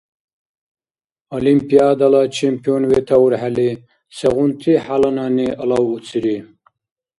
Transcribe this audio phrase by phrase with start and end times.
[1.37, 3.69] Олимпиадала чемпион ветаурхӀели,
[4.17, 6.37] сегъунти хӀяланани алавуцири?